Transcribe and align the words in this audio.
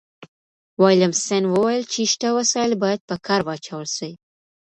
ويلم 0.81 1.13
سن 1.25 1.43
وويل 1.53 1.83
چي 1.93 2.01
شته 2.11 2.27
وسايل 2.37 2.71
بايد 2.81 3.01
په 3.09 3.15
کار 3.27 3.41
واچول 3.45 3.85
سي. 3.97 4.11